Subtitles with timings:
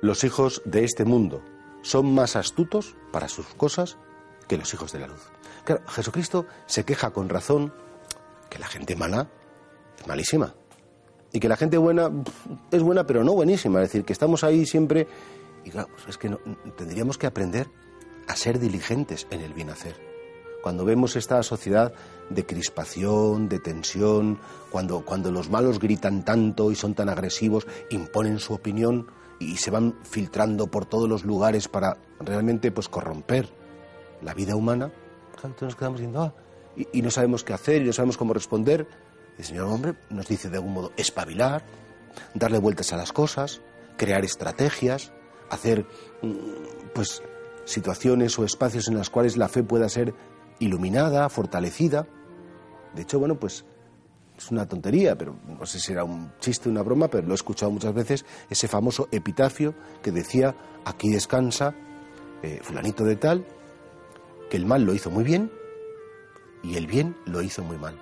[0.00, 1.42] Los hijos de este mundo
[1.82, 3.96] son más astutos para sus cosas
[4.48, 5.30] que los hijos de la luz.
[5.64, 7.72] Claro, Jesucristo se queja con razón
[8.50, 9.28] que la gente mala
[9.98, 10.54] es malísima.
[11.32, 12.10] Y que la gente buena
[12.70, 13.82] es buena, pero no buenísima.
[13.82, 15.08] Es decir, que estamos ahí siempre.
[15.64, 16.38] Y claro, pues es que no,
[16.76, 17.68] tendríamos que aprender
[18.28, 19.96] a ser diligentes en el bien hacer.
[20.62, 21.92] Cuando vemos esta sociedad
[22.30, 24.38] de crispación, de tensión,
[24.70, 29.06] cuando, cuando los malos gritan tanto y son tan agresivos, imponen su opinión
[29.38, 33.48] y se van filtrando por todos los lugares para realmente pues corromper
[34.22, 34.90] la vida humana,
[35.32, 36.34] claro, entonces nos quedamos diciendo, ah,
[36.92, 38.86] y, no sabemos qué hacer y no sabemos cómo responder.
[39.38, 41.64] El Señor hombre nos dice de algún modo espabilar,
[42.34, 43.60] darle vueltas a las cosas,
[43.96, 45.12] crear estrategias,
[45.50, 45.86] hacer
[46.22, 47.22] mm, pues
[47.64, 50.14] situaciones o espacios en las cuales la fe pueda ser
[50.58, 52.06] iluminada, fortalecida.
[52.94, 53.66] De hecho, bueno, pues
[54.36, 57.36] es una tontería, pero no sé si era un chiste, una broma, pero lo he
[57.36, 61.74] escuchado muchas veces, ese famoso epitafio que decía, aquí descansa
[62.42, 63.46] eh, fulanito de tal,
[64.50, 65.50] que el mal lo hizo muy bien
[66.62, 67.98] y el bien lo hizo muy mal.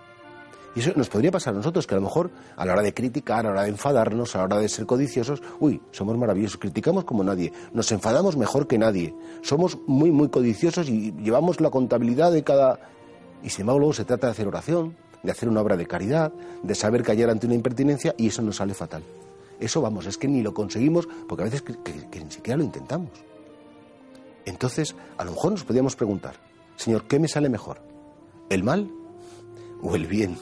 [0.75, 2.93] Y eso nos podría pasar a nosotros, que a lo mejor a la hora de
[2.93, 6.59] criticar, a la hora de enfadarnos, a la hora de ser codiciosos, uy, somos maravillosos,
[6.59, 11.71] criticamos como nadie, nos enfadamos mejor que nadie, somos muy, muy codiciosos y llevamos la
[11.71, 12.81] contabilidad de cada...
[13.43, 16.33] Y sin embargo luego se trata de hacer oración, de hacer una obra de caridad,
[16.63, 19.03] de saber callar ante una impertinencia y eso nos sale fatal.
[19.59, 23.11] Eso vamos, es que ni lo conseguimos porque a veces ni siquiera lo intentamos.
[24.45, 26.35] Entonces, a lo mejor nos podríamos preguntar,
[26.77, 27.81] Señor, ¿qué me sale mejor?
[28.51, 28.91] ¿El mal
[29.83, 30.37] o el bien?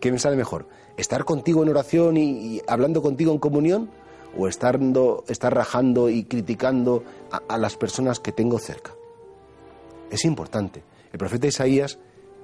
[0.00, 0.66] ¿Qué me sale mejor?
[0.96, 3.90] ¿Estar contigo en oración y, hablando contigo en comunión?
[4.36, 4.78] ¿O estar,
[5.54, 7.02] rajando y criticando
[7.48, 8.92] a las personas que tengo cerca?
[10.10, 10.82] Es importante.
[11.12, 11.98] El profeta Isaías,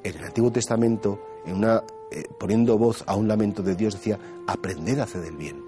[0.05, 4.19] en el Antiguo Testamento, en una, eh, poniendo voz a un lamento de Dios, decía,
[4.47, 5.65] aprended a hacer el bien.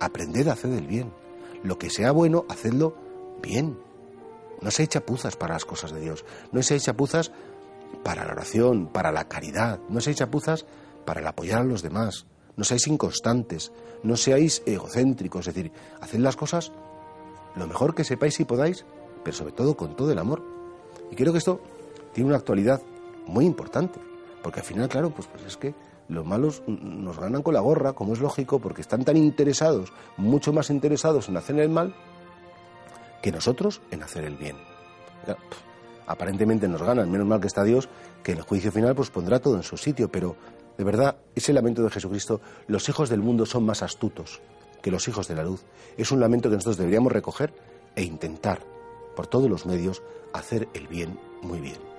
[0.00, 1.12] Aprended a hacer el bien.
[1.62, 2.94] Lo que sea bueno, hacedlo
[3.40, 3.78] bien.
[4.60, 6.24] No se chapuzas para las cosas de Dios.
[6.52, 7.30] No se chapuzas
[8.02, 9.80] para la oración, para la caridad.
[9.88, 10.66] No se chapuzas
[11.04, 12.26] para el apoyar a los demás.
[12.56, 13.72] No seáis inconstantes.
[14.02, 15.46] No seáis egocéntricos.
[15.46, 16.72] Es decir, haced las cosas
[17.54, 18.84] lo mejor que sepáis y podáis,
[19.24, 20.42] pero sobre todo con todo el amor.
[21.10, 21.60] Y creo que esto
[22.12, 22.82] tiene una actualidad
[23.26, 24.00] muy importante.
[24.42, 25.74] Porque al final, claro, pues, pues es que
[26.08, 30.52] los malos nos ganan con la gorra, como es lógico, porque están tan interesados, mucho
[30.52, 31.94] más interesados en hacer el mal,
[33.22, 34.56] que nosotros en hacer el bien.
[36.06, 37.88] aparentemente nos ganan, menos mal que está Dios,
[38.22, 40.36] que en el juicio final pues pondrá todo en su sitio, pero
[40.78, 44.40] de verdad, ese lamento de Jesucristo, los hijos del mundo son más astutos
[44.82, 45.64] que los hijos de la luz.
[45.96, 47.52] Es un lamento que nosotros deberíamos recoger
[47.96, 48.60] e intentar,
[49.16, 51.95] por todos los medios, hacer el bien muy bien.